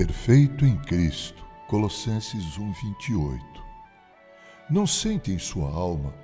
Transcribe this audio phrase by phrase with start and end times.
[0.00, 1.44] Perfeito em Cristo.
[1.68, 3.38] Colossenses 1:28.
[4.70, 6.14] Não sente em sua alma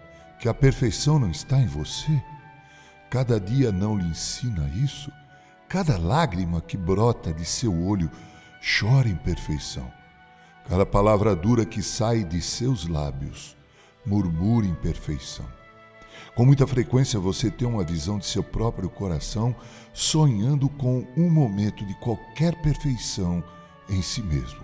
[0.41, 2.23] que a perfeição não está em você?
[3.11, 5.13] Cada dia não lhe ensina isso?
[5.69, 8.11] Cada lágrima que brota de seu olho
[8.81, 9.93] chora em perfeição.
[10.67, 13.59] Cada palavra dura que sai de seus lábios
[14.07, 15.45] murmura imperfeição.
[16.35, 19.55] Com muita frequência você tem uma visão de seu próprio coração
[19.93, 23.45] sonhando com um momento de qualquer perfeição
[23.89, 24.61] em si mesmo.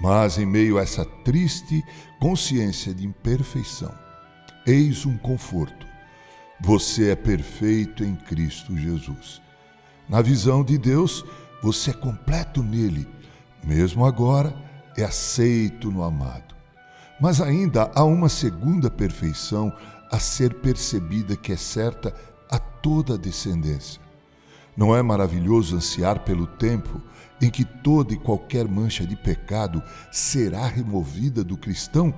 [0.00, 1.84] Mas em meio a essa triste
[2.18, 3.92] consciência de imperfeição,
[4.66, 5.86] eis um conforto.
[6.60, 9.40] Você é perfeito em Cristo Jesus.
[10.08, 11.24] Na visão de Deus,
[11.62, 13.08] você é completo nele.
[13.64, 14.54] Mesmo agora,
[14.96, 16.54] é aceito no amado.
[17.20, 19.72] Mas ainda há uma segunda perfeição
[20.10, 22.14] a ser percebida que é certa
[22.50, 24.00] a toda descendência.
[24.76, 27.00] Não é maravilhoso ansiar pelo tempo
[27.40, 32.14] em que toda e qualquer mancha de pecado será removida do cristão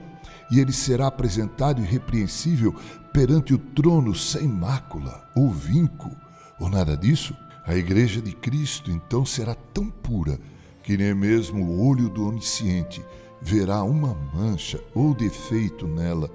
[0.51, 2.75] e ele será apresentado irrepreensível
[3.13, 6.11] perante o trono sem mácula ou vinco
[6.59, 7.35] ou nada disso?
[7.65, 10.39] A igreja de Cristo então será tão pura
[10.83, 13.05] que nem mesmo o olho do onisciente
[13.41, 16.31] verá uma mancha ou defeito nela,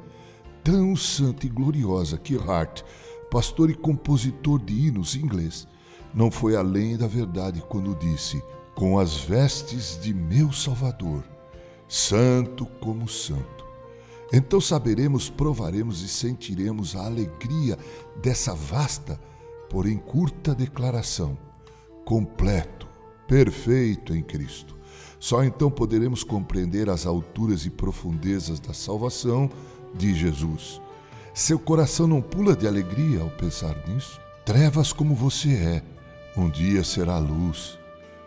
[0.63, 2.81] tão santa e gloriosa que Hart,
[3.29, 5.67] pastor e compositor de hinos inglês,
[6.13, 8.41] não foi além da verdade quando disse:
[8.75, 11.23] Com as vestes de meu Salvador,
[11.87, 13.65] santo como santo.
[14.31, 17.77] Então saberemos, provaremos e sentiremos a alegria
[18.21, 19.19] dessa vasta,
[19.69, 21.37] porém curta declaração:
[22.05, 22.87] completo,
[23.27, 24.75] perfeito em Cristo.
[25.19, 29.49] Só então poderemos compreender as alturas e profundezas da salvação
[29.95, 30.79] de Jesus.
[31.33, 34.19] Seu coração não pula de alegria ao pensar nisso?
[34.45, 35.83] Trevas como você é,
[36.37, 37.79] um dia será luz,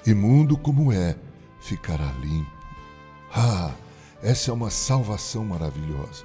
[0.05, 1.17] e mundo como é,
[1.61, 2.51] ficará limpo.
[3.33, 3.73] Ah,
[4.23, 6.25] essa é uma salvação maravilhosa.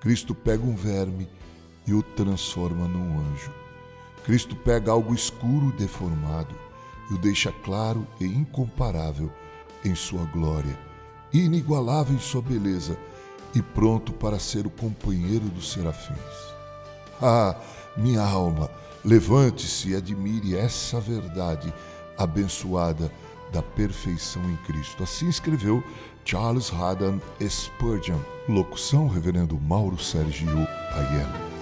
[0.00, 1.28] Cristo pega um verme
[1.86, 3.52] e o transforma num anjo.
[4.24, 6.54] Cristo pega algo escuro, deformado,
[7.10, 9.30] e o deixa claro e incomparável
[9.84, 10.78] em sua glória,
[11.32, 12.96] inigualável em sua beleza
[13.54, 16.59] e pronto para ser o companheiro dos serafins.
[17.22, 17.54] Ah,
[17.96, 18.70] minha alma,
[19.04, 21.72] levante-se e admire essa verdade
[22.16, 23.12] abençoada
[23.52, 25.02] da perfeição em Cristo.
[25.02, 25.82] Assim escreveu
[26.24, 28.18] Charles Haddon Spurgeon.
[28.48, 31.59] Locução: Reverendo Mauro Sergio Aiello.